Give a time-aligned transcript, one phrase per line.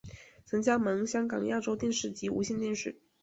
[0.47, 2.99] 曾加盟香港亚洲电视及无线电视。